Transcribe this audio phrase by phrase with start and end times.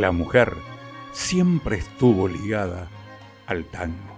[0.00, 0.54] la mujer
[1.12, 2.88] siempre estuvo ligada
[3.46, 4.16] al tango.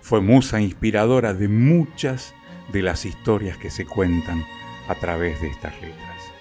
[0.00, 2.34] Fue musa inspiradora de muchas
[2.72, 4.44] de las historias que se cuentan
[4.88, 6.32] a través de estas letras.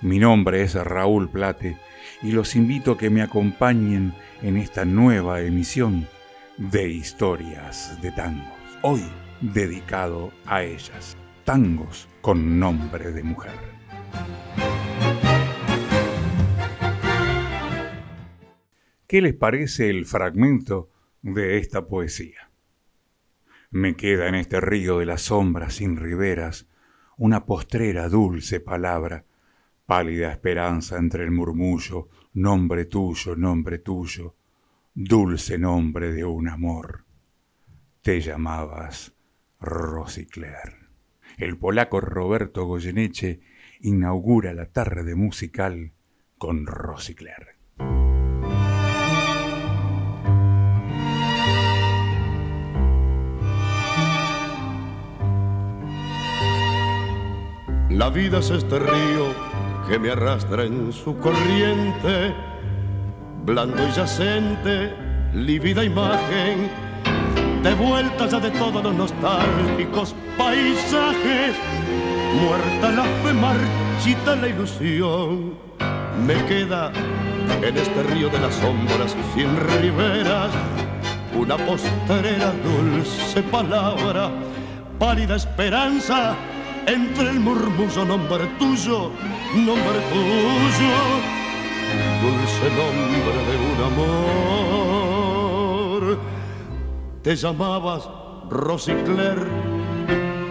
[0.00, 1.76] Mi nombre es Raúl Plate
[2.22, 6.08] y los invito a que me acompañen en esta nueva emisión
[6.56, 8.48] de Historias de Tangos,
[8.82, 9.02] hoy
[9.40, 13.58] dedicado a ellas, tangos con nombre de mujer.
[19.10, 20.88] ¿Qué les parece el fragmento
[21.20, 22.48] de esta poesía?
[23.72, 26.68] Me queda en este río de las sombras sin riberas
[27.16, 29.24] una postrera dulce palabra
[29.84, 34.36] pálida esperanza entre el murmullo, nombre tuyo, nombre tuyo,
[34.94, 37.04] dulce nombre de un amor.
[38.02, 39.12] Te llamabas
[39.58, 40.86] Rosicler.
[41.36, 43.40] El polaco Roberto Goyeneche
[43.80, 45.94] inaugura la tarde musical
[46.38, 47.59] con Rosicler.
[58.00, 59.26] La vida es este río
[59.86, 62.34] que me arrastra en su corriente,
[63.44, 64.90] blando y yacente,
[65.34, 66.70] lívida imagen,
[67.62, 71.54] de vuelta ya de todos los nostálgicos paisajes,
[72.40, 75.52] muerta la fe, marchita la ilusión,
[76.26, 76.92] me queda
[77.62, 80.50] en este río de las sombras sin riberas,
[81.38, 84.30] una postrera dulce palabra,
[84.98, 86.34] pálida esperanza,
[86.92, 89.10] entre el murmullo nombre tuyo,
[89.54, 90.92] nombre tuyo,
[92.22, 93.78] dulce nombre de un
[96.00, 96.18] amor.
[97.22, 98.02] Te llamabas
[98.50, 99.38] Rosicler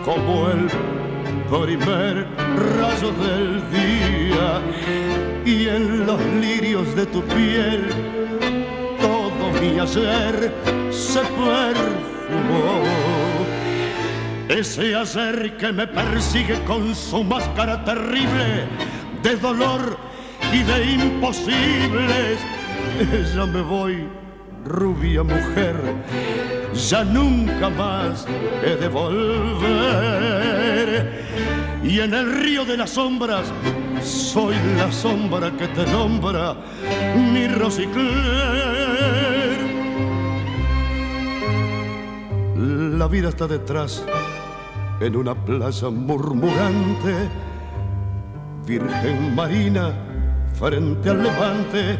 [0.06, 0.70] como el
[1.50, 2.28] primer
[2.80, 4.62] rayo del día
[5.46, 7.90] y en los lirios de tu piel
[9.02, 10.54] todo mi ayer
[10.92, 12.84] se perfumó
[14.50, 18.68] ese hacer que me persigue con su máscara terrible
[19.22, 19.98] de dolor
[20.52, 22.40] y de imposibles.
[23.34, 24.10] Ya me voy,
[24.66, 25.76] rubia mujer,
[26.74, 28.26] ya nunca más
[28.64, 29.70] he de volver.
[31.84, 33.46] Y en el río de las sombras
[34.04, 36.58] soy la sombra que te nombra
[37.16, 38.10] mi Rosicler.
[42.98, 44.04] La vida está detrás
[45.02, 47.30] en una plaza murmurante,
[48.66, 49.94] Virgen Marina
[50.54, 51.98] frente al levante,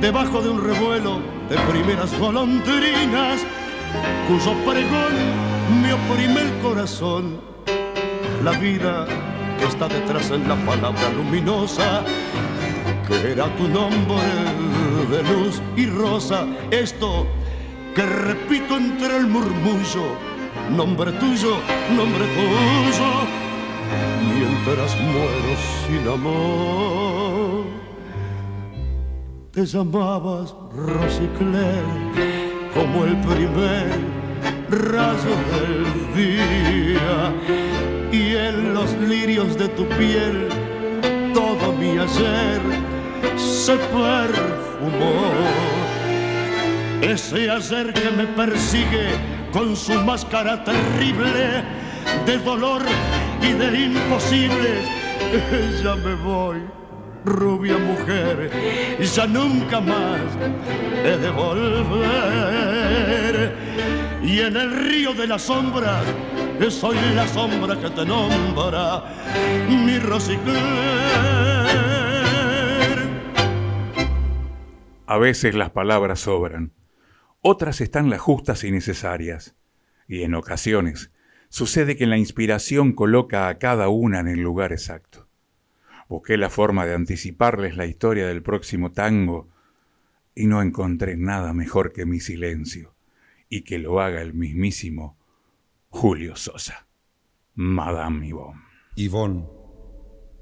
[0.00, 3.44] debajo de un revuelo de primeras golondrinas,
[4.28, 5.14] cuyo pregón
[5.82, 7.40] me oprime el corazón.
[8.42, 9.06] La vida
[9.60, 12.02] está detrás en la palabra luminosa,
[13.06, 14.16] que era tu nombre
[15.10, 16.46] de luz y rosa.
[16.70, 17.26] Esto
[17.94, 20.35] que repito entre el murmullo
[20.70, 21.58] nombre tuyo,
[21.96, 23.10] nombre tuyo,
[24.34, 25.52] mientras muero
[25.86, 27.64] sin amor.
[29.52, 31.84] Te llamabas Rosicler
[32.74, 33.86] como el primer
[34.68, 37.32] rayo del día
[38.12, 40.48] y en los lirios de tu piel
[41.32, 42.60] todo mi ayer
[43.36, 45.22] se perfumó.
[47.00, 51.64] Ese ayer que me persigue con su máscara terrible
[52.26, 52.82] de dolor
[53.40, 54.86] y de imposibles.
[55.82, 56.58] Ya me voy,
[57.24, 58.50] rubia mujer,
[59.00, 60.20] ya nunca más
[61.04, 62.56] he de volver.
[64.22, 66.04] Y en el río de las sombras
[66.68, 69.04] soy la sombra que te nombra,
[69.68, 70.62] mi Rosicler.
[75.06, 76.75] A veces las palabras sobran
[77.46, 79.54] otras están las justas y necesarias.
[80.08, 81.12] Y en ocasiones
[81.48, 85.28] sucede que la inspiración coloca a cada una en el lugar exacto.
[86.08, 89.48] Busqué la forma de anticiparles la historia del próximo tango
[90.34, 92.94] y no encontré nada mejor que mi silencio
[93.48, 95.16] y que lo haga el mismísimo
[95.88, 96.88] Julio Sosa.
[97.54, 98.60] Madame Yvonne.
[98.96, 99.46] Yvonne,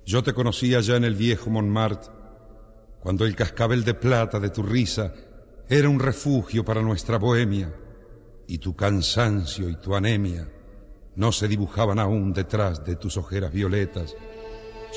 [0.07, 2.13] yo te conocía ya en el viejo Montmartre,
[3.01, 5.13] cuando el cascabel de plata de tu risa
[5.69, 7.73] era un refugio para nuestra bohemia,
[8.47, 10.47] y tu cansancio y tu anemia
[11.17, 14.15] no se dibujaban aún detrás de tus ojeras violetas.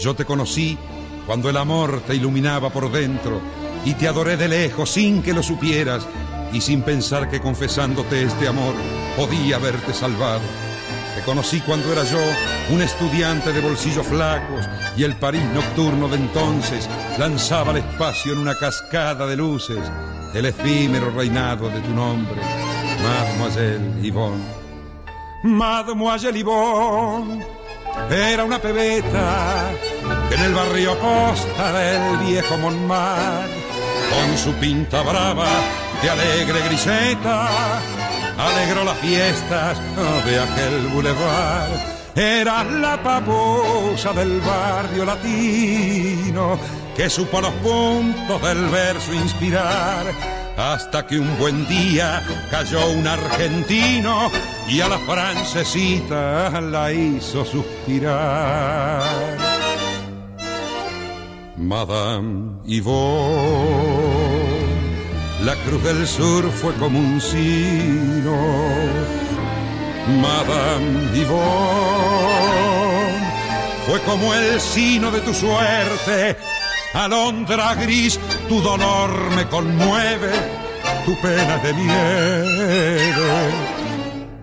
[0.01, 0.77] Yo te conocí
[1.25, 3.39] cuando el amor te iluminaba por dentro
[3.85, 6.05] y te adoré de lejos sin que lo supieras
[6.51, 8.73] y sin pensar que confesándote este amor
[9.15, 10.66] podía haberte salvado.
[11.17, 12.19] Te conocí cuando era yo
[12.69, 16.87] un estudiante de bolsillos flacos y el París nocturno de entonces
[17.17, 19.79] lanzaba al espacio en una cascada de luces
[20.35, 22.39] el efímero reinado de tu nombre,
[23.01, 24.43] Mademoiselle Yvonne.
[25.41, 27.43] Mademoiselle Yvonne
[28.11, 29.71] era una pebeta
[30.29, 33.55] en el barrio posta del viejo Montmartre,
[34.11, 35.47] con su pinta brava
[35.99, 37.49] de alegre griseta,
[38.37, 39.77] alegró las fiestas
[40.25, 41.69] de aquel bulevar.
[42.15, 46.57] Era la paposa del barrio latino
[46.95, 50.05] que supo los puntos del verso inspirar
[50.57, 54.31] hasta que un buen día cayó un argentino
[54.67, 59.03] y a la francesita la hizo suspirar.
[61.55, 64.46] Madame Yvonne
[65.47, 68.35] la cruz del sur fue como un sino.
[70.21, 72.57] Madame Yvonne
[73.85, 76.35] fue como el sino de tu suerte.
[76.93, 80.31] Alondra gris, tu dolor me conmueve,
[81.05, 83.49] tu pena de nieve.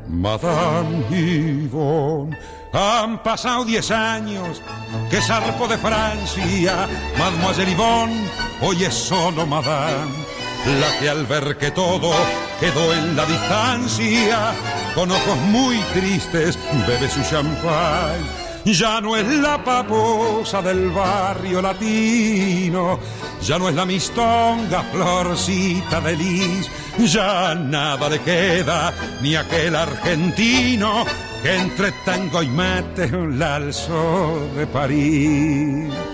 [0.08, 2.34] Madame Yvonne,
[2.72, 4.62] han pasado diez años
[5.10, 6.88] que zarpo de Francia.
[7.18, 8.24] Mademoiselle Yvonne,
[8.62, 10.23] hoy es solo Madame
[10.66, 12.12] la que al ver que todo
[12.58, 14.54] quedó en la distancia,
[14.94, 18.44] con ojos muy tristes bebe su champán.
[18.64, 22.98] Ya no es la paposa del barrio latino,
[23.42, 31.04] ya no es la mistonga florcita de lis, ya nada le queda ni aquel argentino
[31.42, 36.13] que entre tango y mate la alzó de París.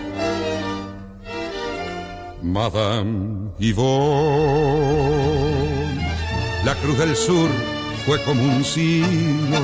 [2.42, 4.00] Madame Yvonne,
[6.64, 7.50] la cruz del sur
[8.06, 9.60] fue como un sino.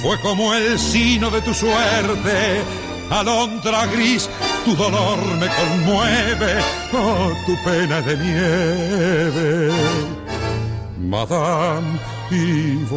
[0.01, 2.63] fue como el sino de tu suerte.
[3.11, 4.27] Alondra gris,
[4.65, 6.59] tu dolor me conmueve,
[6.93, 9.71] oh, tu pena de nieve.
[10.97, 11.99] Madame
[12.31, 12.93] Yvonne,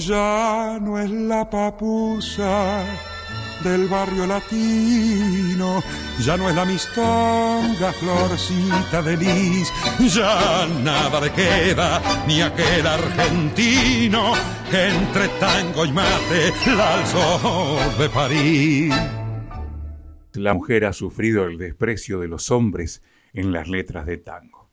[0.00, 2.84] ya no es la papusa
[3.62, 5.82] del barrio latino,
[6.20, 9.72] ya no es la mistonga florcita de lis,
[10.14, 14.32] ya nada le queda ni aquel argentino
[14.70, 18.94] que entre tango y mate la alzó de París.
[20.34, 23.02] La mujer ha sufrido el desprecio de los hombres
[23.32, 24.68] en las letras de tango.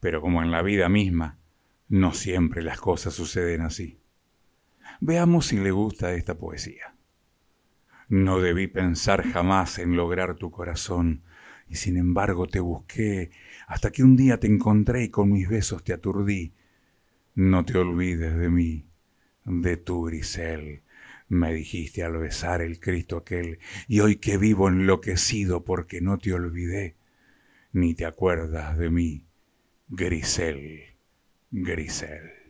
[0.00, 1.38] Pero como en la vida misma,
[1.88, 3.98] no siempre las cosas suceden así.
[5.06, 6.94] Veamos si le gusta esta poesía.
[8.08, 11.24] No debí pensar jamás en lograr tu corazón,
[11.68, 13.30] y sin embargo te busqué
[13.66, 16.54] hasta que un día te encontré y con mis besos te aturdí.
[17.34, 18.86] No te olvides de mí,
[19.44, 20.80] de tu grisel,
[21.28, 26.32] me dijiste al besar el Cristo aquel, y hoy que vivo enloquecido porque no te
[26.32, 26.96] olvidé,
[27.74, 29.26] ni te acuerdas de mí,
[29.86, 30.94] Grisel,
[31.50, 32.43] Grisel.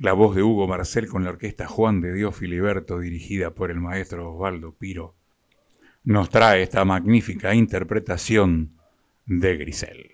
[0.00, 3.80] La voz de Hugo Marcel con la orquesta Juan de Dios Filiberto dirigida por el
[3.80, 5.16] maestro Osvaldo Piro
[6.04, 8.78] nos trae esta magnífica interpretación
[9.26, 10.10] de Grisel.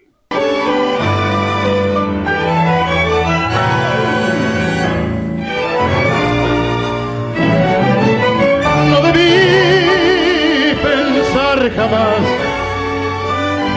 [8.89, 12.25] No debí pensar jamás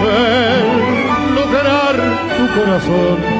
[0.07, 1.95] en lograr
[2.37, 3.36] tu corazón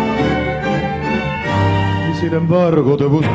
[2.20, 3.28] sin embargo te busqué.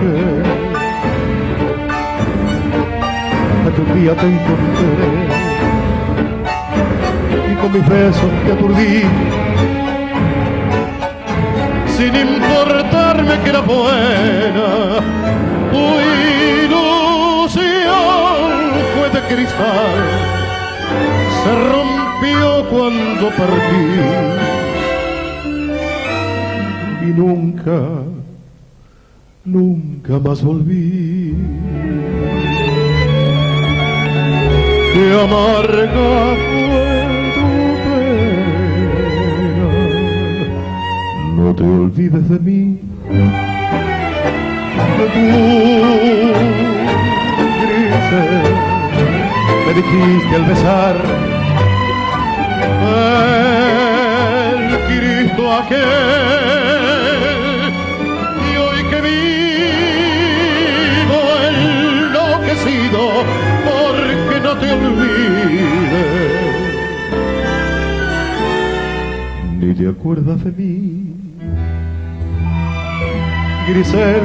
[3.78, 5.08] Un día te encontré
[7.50, 9.02] y con mis besos te aturdí.
[11.96, 15.00] Sin importarme que era buena,
[15.72, 15.84] tu
[16.64, 17.62] ilusión
[18.94, 19.96] fue de cristal,
[21.42, 23.86] se rompió cuando partí
[27.02, 28.11] y nunca
[29.44, 31.34] nunca más volví.
[34.92, 37.48] Qué amarga fue tu
[37.84, 38.58] pena,
[41.36, 42.80] no te olvides de mí,
[44.98, 45.26] de tu
[49.66, 50.96] me dijiste al besar
[54.58, 56.81] el Cristo aquel
[69.72, 71.14] no te acuerdas de mí.
[73.68, 74.20] Grisel,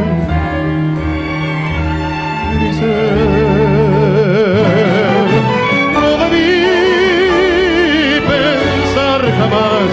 [2.54, 3.20] Grisel,
[5.94, 6.60] no debí
[8.28, 9.90] pensar jamás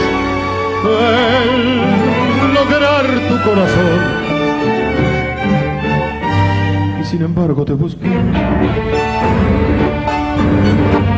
[0.85, 1.59] en
[2.55, 4.01] lograr tu corazón.
[7.01, 8.11] Y sin embargo te busqué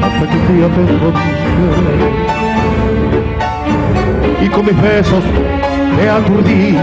[0.02, 2.55] hasta que fui a te
[4.47, 5.25] y con mis besos
[5.97, 6.76] te aturdí.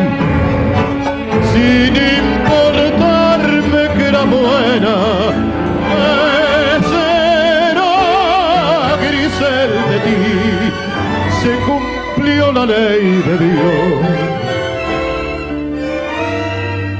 [1.52, 4.96] Sin importarme que era buena
[6.92, 7.94] será
[9.04, 10.22] grisel de ti.
[11.42, 14.02] Se cumplió la ley de Dios.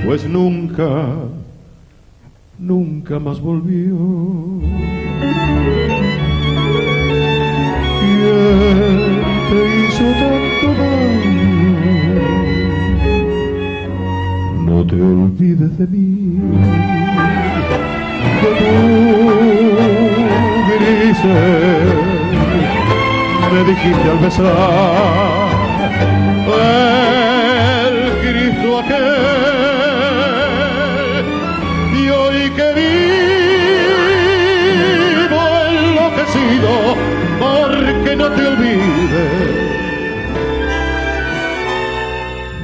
[0.06, 0.90] Pues nunca
[2.60, 3.98] nunca más volvió.
[9.50, 10.43] Te hizo tanto
[14.66, 16.40] No te olvides de mí,
[18.42, 18.74] que tú,
[20.80, 21.94] grises,
[23.52, 25.44] me dijiste al besar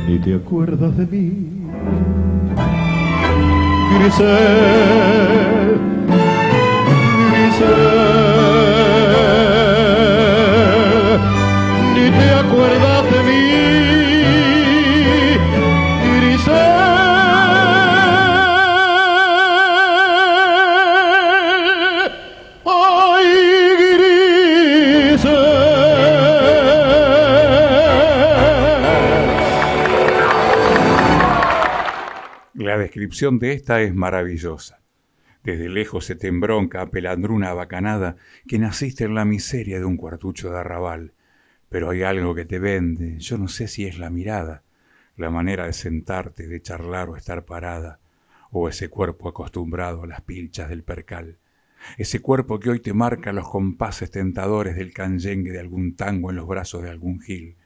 [0.10, 1.32] ni te acuerdas de mí.
[3.94, 5.59] Grisel,
[33.10, 34.84] descripción de esta es maravillosa.
[35.44, 40.52] Desde lejos se te embronca, pelandruna bacanada, que naciste en la miseria de un cuartucho
[40.52, 41.14] de arrabal.
[41.70, 44.62] Pero hay algo que te vende, yo no sé si es la mirada,
[45.18, 48.00] la manera de sentarte, de charlar o estar parada,
[48.52, 51.40] o ese cuerpo acostumbrado a las pilchas del percal.
[51.98, 56.36] Ese cuerpo que hoy te marca los compases tentadores del canyengue de algún tango en
[56.36, 57.58] los brazos de algún gil,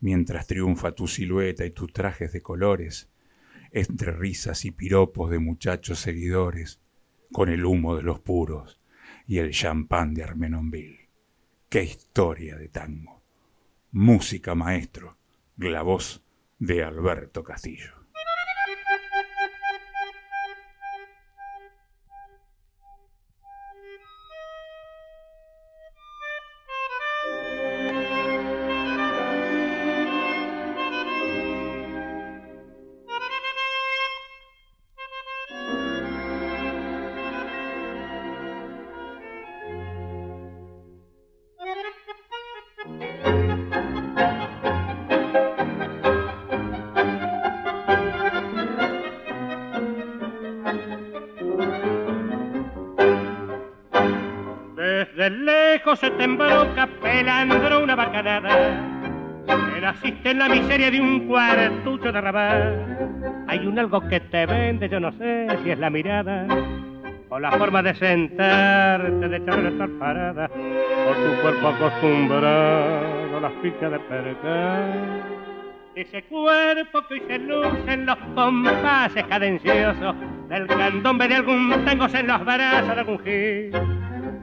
[0.00, 3.08] mientras triunfa tu silueta y tus trajes de colores,
[3.74, 6.80] entre risas y piropos de muchachos seguidores,
[7.32, 8.80] con el humo de los puros
[9.26, 11.08] y el champán de Armenonville.
[11.68, 13.20] ¡Qué historia de tango!
[13.90, 15.18] Música maestro,
[15.56, 16.22] la voz
[16.60, 18.03] de Alberto Castillo.
[60.48, 63.46] La miseria de un cuartucho de rabal.
[63.48, 66.46] Hay un algo que te vende, yo no sé si es la mirada.
[67.30, 70.50] O la forma de sentarte, de echar estar parada.
[71.08, 75.22] O tu cuerpo acostumbrado a las fichas de percal.
[75.94, 80.14] Ese cuerpo que hoy se luce en los compases cadenciosos
[80.48, 83.72] del candombe de algún tango en los brazos de algún gil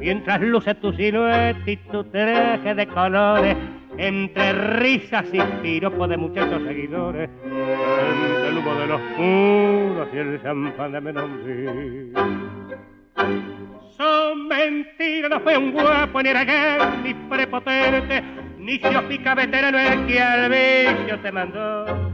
[0.01, 3.55] mientras luce tu silueta y tu traje de colores,
[3.98, 10.41] entre risas y piropos de muchachos seguidores, entre el humo de los puros y el
[10.41, 12.13] champán de Menonville.
[13.98, 18.24] Son mentiras, no fue un guapo, ni era ni prepotente,
[18.57, 22.11] ni pica veterano el que al vicio te mandó.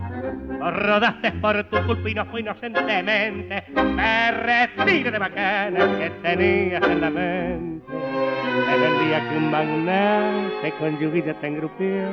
[0.59, 3.63] Rodaste por tu culpa y no fue inocentemente.
[3.73, 7.93] Me retiro de bacana que tenías en la mente.
[7.93, 12.09] En el día que un magnate con lluvia te engrupió.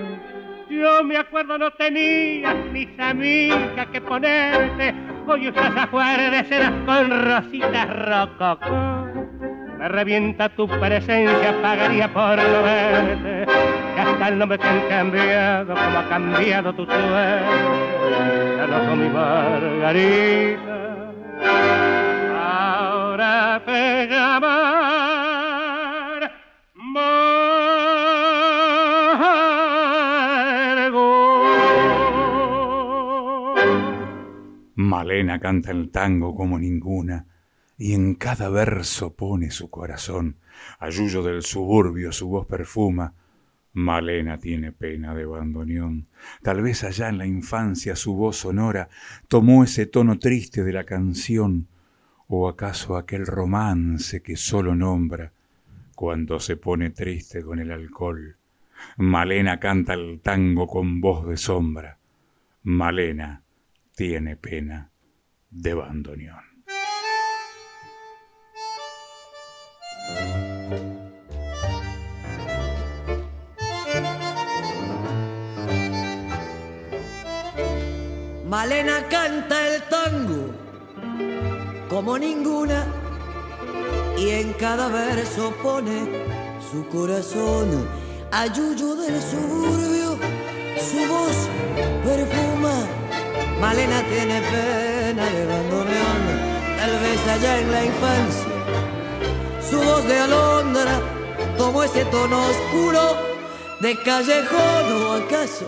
[0.69, 4.95] Yo me acuerdo no tenías mis amigas que ponerte.
[5.27, 9.04] Hoy usas ajuares de sedas con rositas rococó.
[9.89, 13.45] Revienta tu presencia, pagaría por no verte.
[13.95, 17.45] Que hasta el nombre te han cambiado, como ha cambiado tu suerte.
[18.57, 21.13] Ya no soy mi margarita,
[22.41, 24.09] ahora te.
[26.73, 27.55] Margo.
[34.77, 37.27] Malena canta el tango como ninguna
[37.77, 40.37] y en cada verso pone su corazón.
[40.79, 43.15] Ayuyo del suburbio su voz perfuma.
[43.73, 46.07] Malena tiene pena de bandoneón.
[46.43, 48.89] Tal vez allá en la infancia su voz sonora
[49.27, 51.67] tomó ese tono triste de la canción,
[52.29, 55.33] o acaso aquel romance que solo nombra
[55.95, 58.37] cuando se pone triste con el alcohol.
[58.97, 61.99] Malena canta el tango con voz de sombra.
[62.63, 63.43] Malena
[63.95, 64.91] tiene pena
[65.51, 66.54] de bandoneón.
[78.47, 80.55] Malena canta el tango
[81.89, 82.87] como ninguna
[84.17, 85.99] y en cada verso pone
[86.71, 87.89] su corazón
[88.31, 90.19] a Yuyo del suburbio,
[90.79, 91.49] su voz
[92.05, 93.05] perfuma
[93.61, 96.23] Malena tiene pena de bandoneón,
[96.77, 98.54] tal vez allá en la infancia.
[99.75, 101.01] Su voz de alondra
[101.59, 103.17] tomó ese tono oscuro
[103.81, 105.67] de callejón o acaso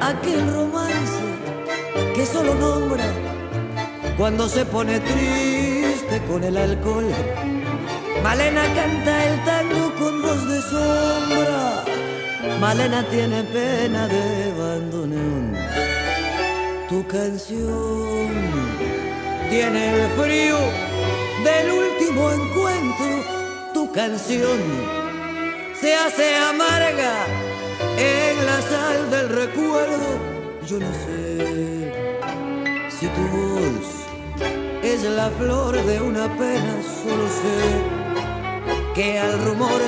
[0.00, 1.22] aquel romance
[2.16, 3.04] que solo nombra
[4.16, 7.08] cuando se pone triste con el alcohol.
[8.24, 11.84] Malena canta el tango con voz de sombra.
[12.58, 15.56] Malena tiene pena de bandoneón
[16.88, 18.30] tu canción
[19.50, 20.56] tiene el frío
[21.44, 23.24] del último encuentro.
[23.74, 24.58] Tu canción
[25.80, 27.26] se hace amarga
[27.96, 30.08] en la sal del recuerdo.
[30.66, 31.92] Yo no sé
[32.90, 33.86] si tu voz
[34.82, 39.80] es la flor de una pena, solo sé que al rumor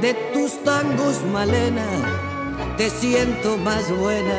[0.00, 1.86] de tus tangos, Malena,
[2.76, 4.34] te siento más buena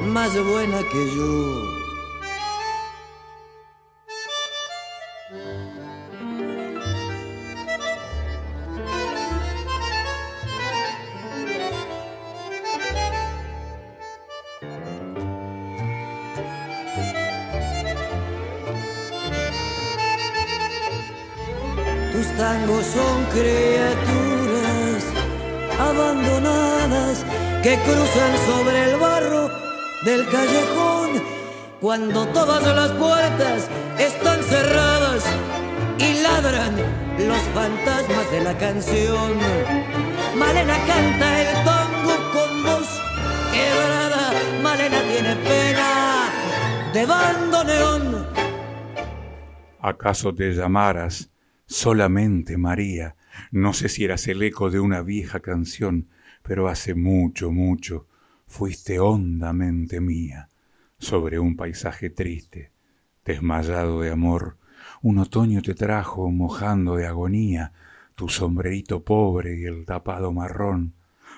[0.00, 1.71] más buena que yo.
[22.22, 25.02] Tus tangos son criaturas
[25.76, 27.24] abandonadas
[27.64, 29.50] que cruzan sobre el barro
[30.04, 31.20] del callejón
[31.80, 35.24] cuando todas las puertas están cerradas
[35.98, 36.76] y ladran
[37.18, 39.32] los fantasmas de la canción.
[40.36, 43.00] Malena canta el tango con voz
[43.50, 44.32] quebrada,
[44.62, 46.30] Malena tiene pena
[46.92, 48.26] de bandoneón.
[49.80, 51.31] ¿Acaso te llamaras
[51.72, 53.16] solamente María?
[53.50, 56.08] No sé si eras el eco de una vieja canción,
[56.42, 58.06] pero hace mucho, mucho
[58.46, 60.48] fuiste hondamente mía
[60.98, 62.72] sobre un paisaje triste,
[63.24, 64.58] desmayado de amor.
[65.00, 67.72] Un otoño te trajo mojando de agonía
[68.14, 70.92] tu sombrerito pobre y el tapado marrón,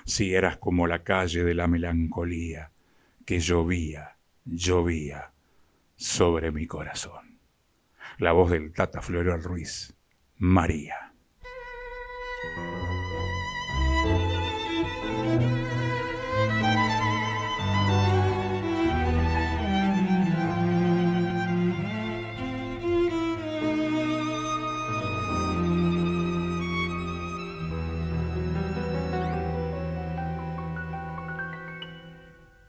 [0.05, 2.71] si eras como la calle de la melancolía,
[3.25, 5.31] que llovía, llovía
[5.95, 7.39] sobre mi corazón.
[8.17, 9.94] La voz del Tata Floral Ruiz,
[10.45, 11.11] María.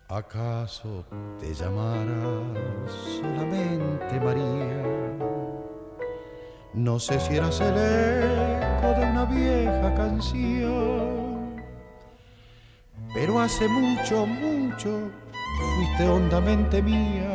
[0.09, 1.05] ¿Acaso
[1.39, 5.26] te llamarás solamente María?
[6.77, 11.57] No sé si eras el eco de una vieja canción,
[13.13, 15.11] pero hace mucho, mucho
[15.59, 17.33] fuiste hondamente mía.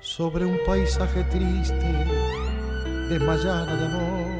[0.00, 2.06] Sobre un paisaje triste,
[3.08, 4.38] desmayada de amor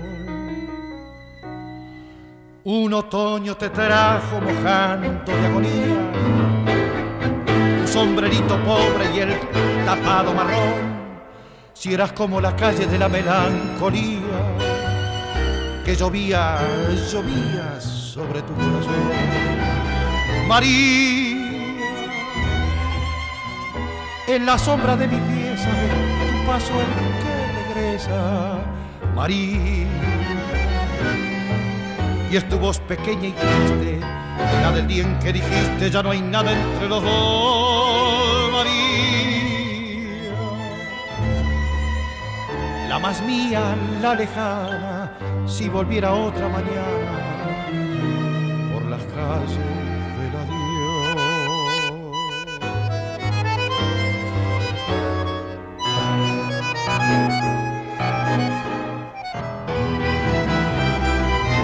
[2.71, 6.13] un otoño te trajo mojando de agonía,
[7.81, 9.41] un sombrerito pobre y el
[9.87, 10.88] tapado marrón,
[11.79, 14.21] si eras como la calle de la melancolía,
[15.85, 16.59] que llovía,
[17.13, 18.95] llovía sobre tu corazón.
[20.49, 21.37] María,
[24.27, 26.89] en la sombra de mi pieza, tu paso el
[27.23, 28.59] que regresa,
[29.15, 29.87] María
[32.31, 34.01] y es tu voz pequeña y triste,
[34.63, 38.28] la del día en que dijiste ya no hay nada entre los dos,
[42.89, 45.13] la más mía, la lejana,
[45.47, 47.67] si volviera otra mañana
[48.73, 49.59] por las calles.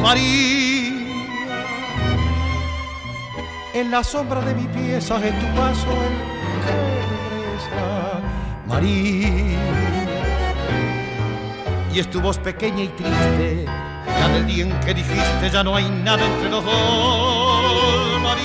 [0.02, 0.92] María,
[3.72, 6.16] en la sombra de mi pieza en tu paso el
[6.66, 6.76] que
[7.32, 8.20] regresa.
[8.66, 9.83] María
[11.94, 13.66] y es pequeña y triste,
[14.04, 18.42] ya del día en que dijiste, ya no hay nada entre los dos, María.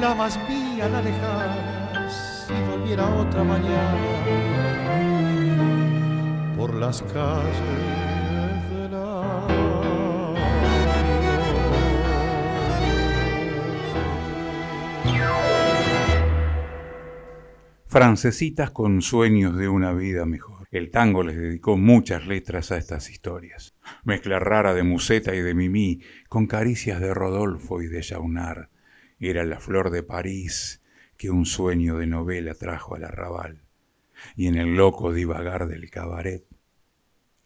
[0.00, 3.94] La más mía, la lejana, si volviera otra mañana
[6.56, 8.05] por las calles
[17.96, 20.68] Francesitas con sueños de una vida mejor.
[20.70, 23.74] El tango les dedicó muchas letras a estas historias.
[24.04, 28.68] Mezcla rara de Museta y de Mimí, con caricias de Rodolfo y de Jaunar.
[29.18, 30.82] Era la flor de París
[31.16, 33.62] que un sueño de novela trajo al arrabal.
[34.36, 36.44] Y en el loco divagar del cabaret,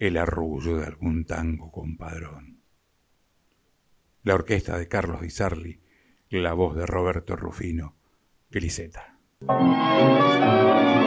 [0.00, 2.58] el arrullo de algún tango compadrón.
[4.24, 5.80] La orquesta de Carlos Di Sarli,
[6.28, 7.94] la voz de Roberto Rufino,
[8.50, 9.19] Griseta.
[9.48, 10.99] うん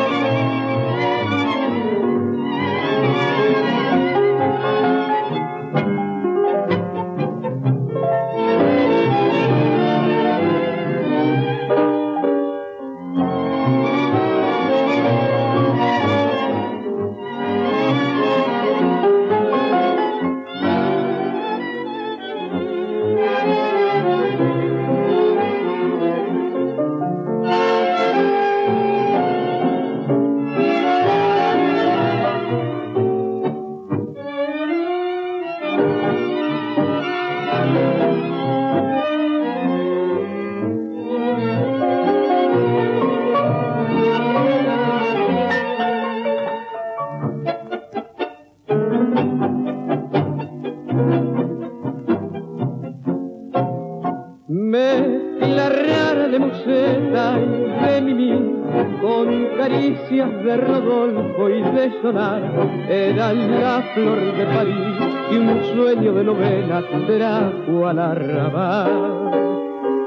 [62.03, 62.41] sonar,
[62.89, 64.97] era la flor de París
[65.31, 69.31] y un sueño de novela trajo al arrabal.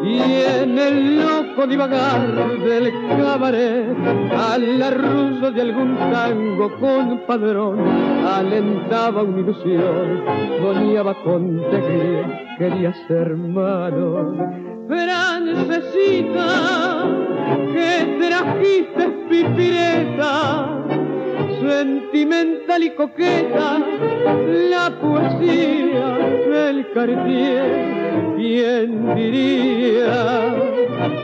[0.03, 0.21] Y
[0.61, 2.29] en el loco divagar
[2.61, 3.97] del cabaret,
[4.37, 7.79] al arrullo de algún tango con padrón,
[8.27, 10.23] alentaba una ilusión,
[10.61, 14.35] soñaba con alegría, quería ser malo.
[14.87, 16.47] Francesita,
[17.73, 20.86] que trajiste pipireta,
[21.69, 23.79] sentimental y coqueta,
[24.71, 26.09] la poesía
[26.49, 27.97] del Cartier.
[28.37, 30.55] ¿Quién diría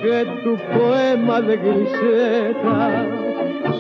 [0.03, 3.07] que tu poema de griseta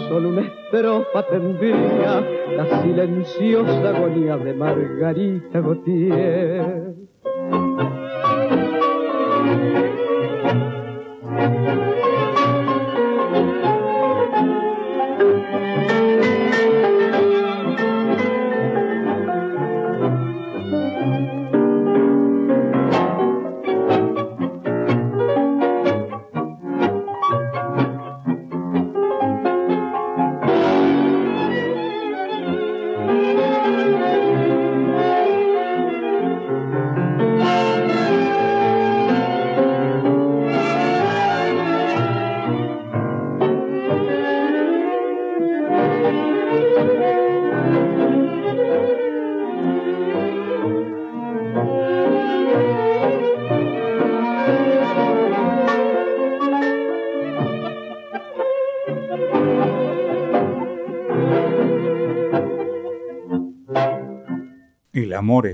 [0.08, 2.20] solo una estrofa tendría
[2.56, 6.94] la silenciosa agonía de Margarita Gautier?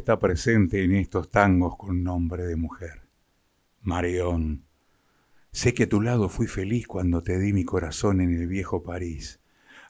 [0.09, 3.03] Está presente en estos tangos con nombre de mujer.
[3.83, 4.64] Marión,
[5.53, 8.83] sé que a tu lado fui feliz cuando te di mi corazón en el viejo
[8.83, 9.38] París.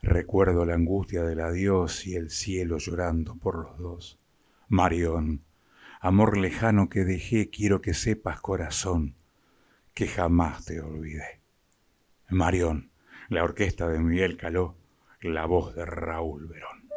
[0.03, 4.19] Recuerdo la angustia del adiós y el cielo llorando por los dos.
[4.67, 5.45] Marión,
[6.01, 9.15] amor lejano que dejé, quiero que sepas, corazón,
[9.95, 11.43] que jamás te olvidé.
[12.29, 12.91] Marión,
[13.29, 14.75] la orquesta de Miguel Caló,
[15.21, 16.89] la voz de Raúl Verón.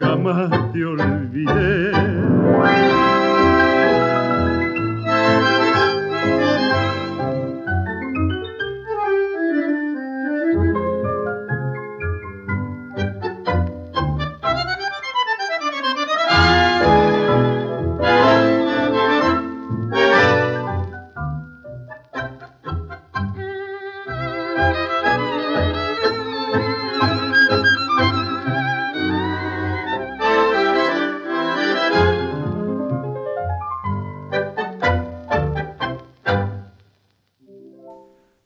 [0.00, 2.13] Jamás te olvidé.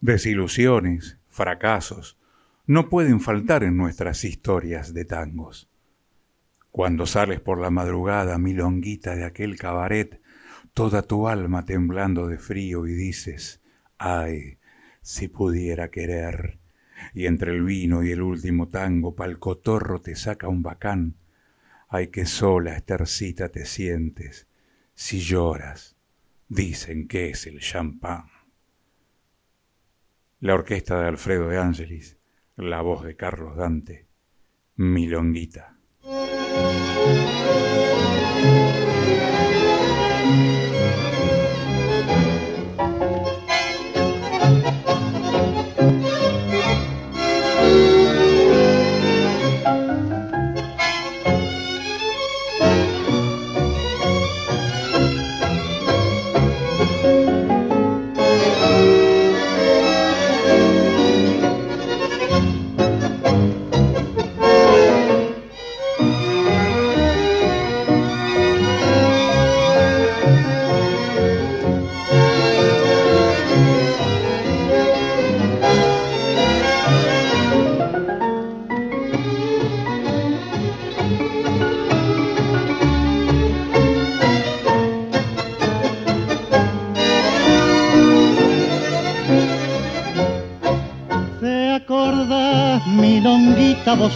[0.09, 2.17] Desilusiones, fracasos,
[2.67, 5.69] no pueden faltar en nuestras historias de tangos.
[6.71, 10.23] Cuando sales por la madrugada, milonguita de aquel cabaret,
[10.73, 13.61] toda tu alma temblando de frío y dices,
[13.99, 14.57] ay,
[15.03, 16.59] si pudiera querer.
[17.13, 21.17] Y entre el vino y el último tango, pa'l cotorro te saca un bacán.
[21.87, 24.47] Ay, que sola, estercita, te sientes.
[24.95, 25.99] Si lloras,
[26.49, 28.38] dicen que es el champán
[30.41, 32.19] la orquesta de Alfredo de Ángelis,
[32.57, 34.09] la voz de Carlos Dante,
[34.77, 35.78] Milonguita.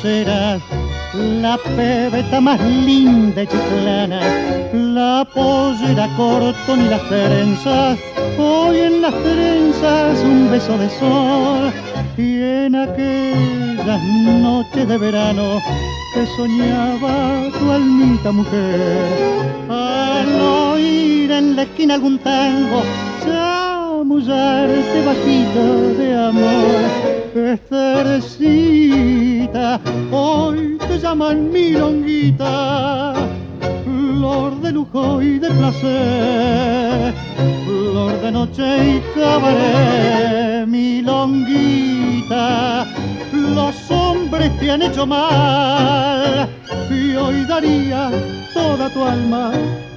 [0.04, 4.20] La pebeta más linda y chiclana,
[4.72, 7.98] la pollera corto ni las trenzas,
[8.36, 11.72] hoy en las trenzas un beso de sol,
[12.18, 15.60] y en aquellas noches de verano
[16.14, 19.06] que soñaba tu almita mujer,
[19.68, 22.82] al oír en la esquina algún tango,
[24.12, 26.80] chamullarte bajito de amor.
[27.54, 28.60] Estercita,
[30.10, 33.14] hoy te llaman milonguita,
[33.84, 37.14] flor de lujo y de placer,
[37.64, 41.66] flor de noche y cabaret, milonguita,
[43.32, 46.50] los hombres te han hecho mal,
[46.90, 48.10] y hoy daría
[48.52, 49.52] toda tu alma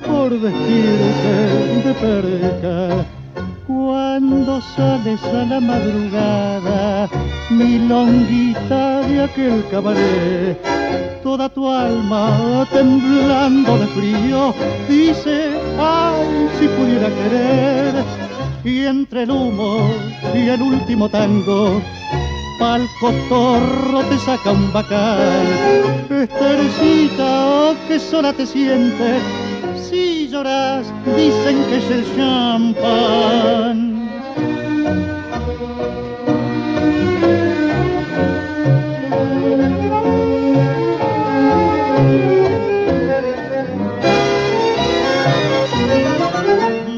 [0.07, 3.05] por vestirte de perca
[3.67, 7.09] cuando sales a la madrugada,
[7.49, 10.61] mi longuita de aquel cabaret,
[11.23, 14.53] toda tu alma temblando de frío,
[14.87, 18.03] dice, ay, si pudiera querer,
[18.63, 19.89] y entre el humo
[20.33, 21.81] y el último tango,
[22.59, 25.47] pa'l cotorro te saca un bacán,
[26.09, 29.21] estercita, que sola te sientes,
[30.27, 33.93] lloras, dicen que es el champán.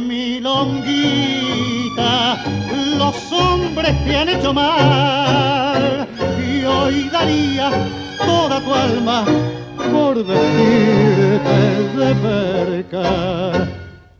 [0.08, 2.14] Mi longuita,
[2.98, 6.08] los hombres te han hecho mal
[6.40, 7.72] y hoy daría
[8.26, 9.26] toda tu alma
[9.92, 10.18] por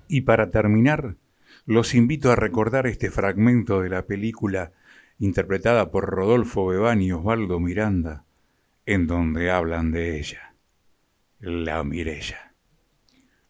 [0.08, 1.16] Y para terminar,
[1.66, 4.72] los invito a recordar este fragmento de la película
[5.20, 8.24] interpretada por Rodolfo Bebán y Osvaldo Miranda,
[8.86, 10.54] en donde hablan de ella,
[11.40, 12.54] la Mirella.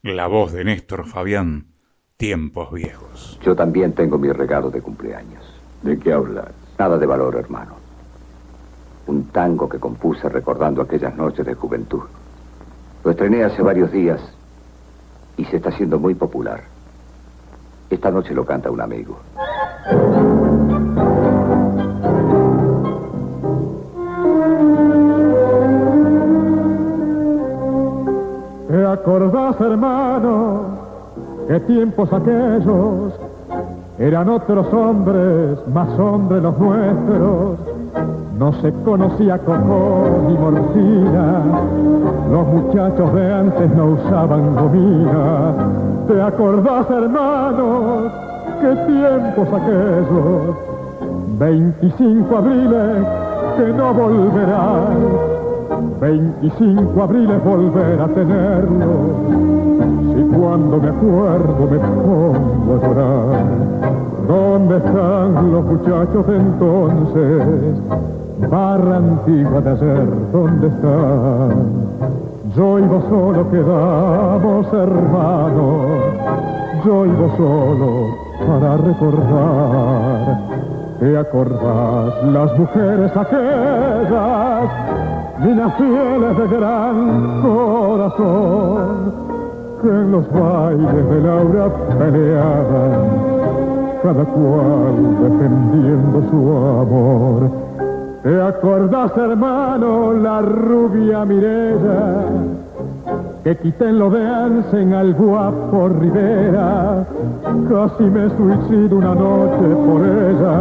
[0.02, 1.68] La voz de Néstor Fabián,
[2.16, 3.40] tiempos viejos.
[3.44, 5.44] Yo también tengo mi regalo de cumpleaños.
[5.84, 6.52] ¿De qué hablas?
[6.80, 7.87] Nada de valor, hermano.
[9.08, 12.04] Un tango que compuse recordando aquellas noches de juventud.
[13.04, 14.20] Lo estrené hace varios días
[15.38, 16.62] y se está haciendo muy popular.
[17.90, 19.18] Esta noche lo canta un amigo.
[28.68, 30.66] ¿Te acordás, hermano,
[31.48, 33.14] qué tiempos aquellos
[33.98, 37.67] eran otros hombres, más hombres los nuestros?
[38.38, 41.42] No se conocía coco ni morcina,
[42.32, 45.54] los muchachos de antes no usaban gomina.
[46.08, 48.12] ¿Te acordás, hermano,
[48.62, 50.56] qué tiempos aquellos?
[51.40, 53.08] 25 abriles
[53.58, 55.38] que no volverán
[56.00, 58.98] 25 abriles volver a tenerlo.
[60.16, 63.44] Si cuando me acuerdo me pongo a llorar.
[64.28, 67.78] ¿Dónde están los muchachos de entonces?
[68.40, 71.50] Barra antigua de ayer, ¿dónde están?
[72.56, 75.86] Yo y vos solo quedamos hermanos,
[76.86, 78.16] yo y vos solo
[78.48, 80.40] para recordar.
[81.00, 84.70] ¿Te acordás las mujeres aquellas
[85.56, 89.14] las fieles de gran corazón
[89.82, 91.70] que en los bailes de Laura
[92.00, 93.00] peleaban,
[94.04, 97.67] cada cual defendiendo su amor.
[98.28, 102.26] ¿Te acordás, hermano, la rubia Mirella?
[103.42, 107.06] que quiten lo de Ansen al guapo Rivera.
[107.70, 110.60] Casi me suicido una noche por ella.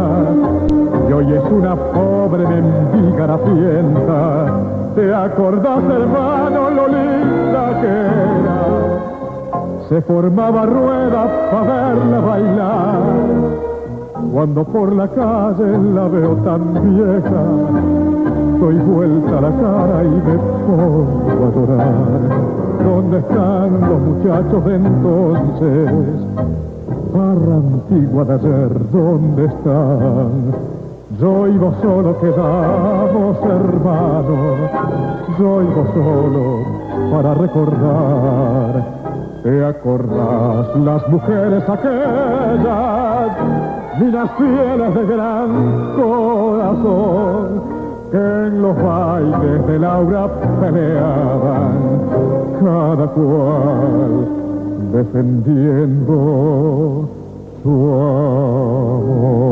[1.09, 4.45] Y hoy es una pobre mendiga fiesta.
[4.95, 8.63] ¿Te acordás, hermano, lo linda que era?
[9.89, 13.66] Se formaba rueda para verla bailar.
[14.31, 17.43] Cuando por la calle la veo tan vieja,
[18.59, 22.57] doy vuelta la cara y me pongo a llorar.
[22.83, 25.91] ¿Dónde están los muchachos de entonces?
[27.13, 30.77] Barra antigua de ayer, ¿dónde están?
[31.19, 34.59] Yo y vos solo quedamos hermanos,
[35.39, 38.96] yo y vos solo para recordar.
[39.47, 43.31] ¿Te acordás las mujeres aquellas,
[44.11, 47.61] las fieles de gran corazón?
[48.11, 50.27] que en los bailes de Laura
[50.59, 51.77] peleaban,
[52.59, 54.27] cada cual
[54.91, 57.07] defendiendo
[57.63, 57.71] su
[58.89, 59.47] amor.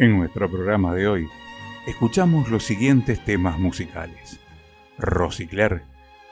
[0.00, 1.28] En nuestro programa de hoy,
[1.86, 4.40] escuchamos los siguientes temas musicales.
[4.96, 5.82] Rosicler,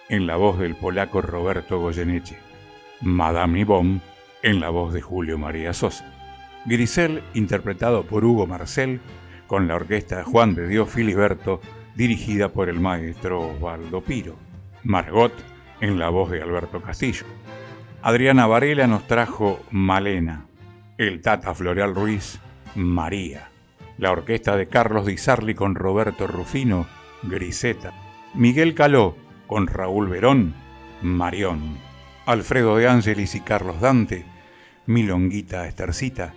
[0.09, 2.39] en la voz del polaco Roberto Goyeneche.
[3.03, 4.01] Madame Nibom,
[4.43, 6.11] en la voz de Julio María Sosa.
[6.65, 9.03] Grisel, interpretado por Hugo Marcel,
[9.47, 11.61] con la orquesta Juan de Dios Filiberto,
[11.95, 14.37] dirigida por el maestro Osvaldo Piro.
[14.83, 15.35] Margot,
[15.83, 17.27] en la voz de Alberto Castillo.
[18.01, 20.47] Adriana Varela nos trajo Malena.
[20.97, 22.41] El Tata Floreal Ruiz,
[22.75, 23.51] María
[23.99, 26.87] la orquesta de Carlos Di Sarli con Roberto Rufino,
[27.25, 27.93] Griseta,
[28.35, 30.55] Miguel Caló con Raúl Verón,
[31.03, 31.79] Marión,
[32.27, 34.25] Alfredo de Ángelis y Carlos Dante,
[34.87, 36.35] Milonguita Estercita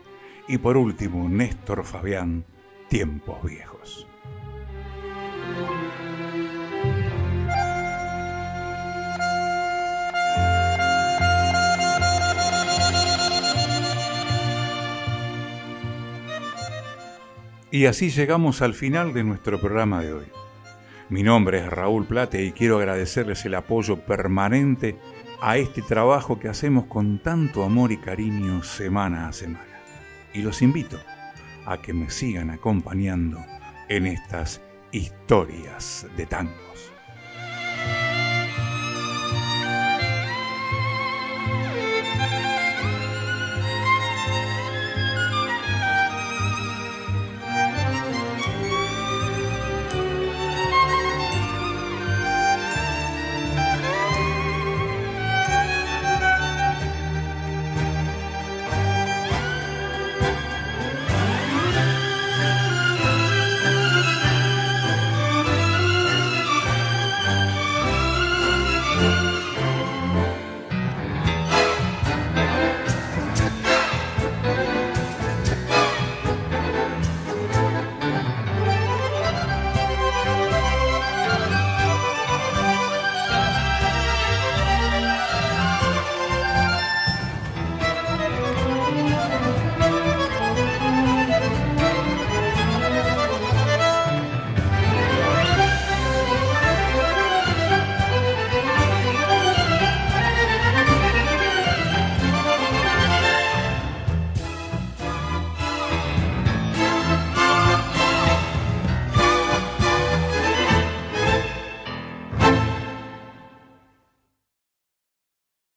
[0.48, 2.46] y por último Néstor Fabián,
[2.90, 3.71] Tiempos Viejos.
[17.74, 20.26] Y así llegamos al final de nuestro programa de hoy.
[21.08, 24.98] Mi nombre es Raúl Plate y quiero agradecerles el apoyo permanente
[25.40, 29.80] a este trabajo que hacemos con tanto amor y cariño semana a semana.
[30.34, 31.00] Y los invito
[31.66, 33.40] a que me sigan acompañando
[33.88, 34.62] en estas
[34.92, 36.71] historias de tangos.